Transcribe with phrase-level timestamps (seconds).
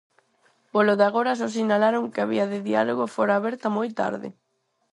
[0.73, 4.27] Polo de agora só sinalaron que a vía de diálogo fora aberta "moi tarde".